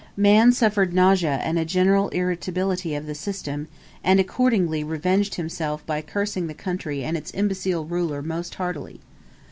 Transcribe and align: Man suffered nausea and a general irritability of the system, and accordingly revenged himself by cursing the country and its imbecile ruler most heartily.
Man 0.17 0.51
suffered 0.51 0.95
nausea 0.95 1.39
and 1.43 1.59
a 1.59 1.63
general 1.63 2.09
irritability 2.09 2.95
of 2.95 3.05
the 3.05 3.13
system, 3.13 3.67
and 4.03 4.19
accordingly 4.19 4.83
revenged 4.83 5.35
himself 5.35 5.85
by 5.85 6.01
cursing 6.01 6.47
the 6.47 6.55
country 6.55 7.03
and 7.03 7.15
its 7.15 7.31
imbecile 7.35 7.85
ruler 7.85 8.23
most 8.23 8.55
heartily. 8.55 9.01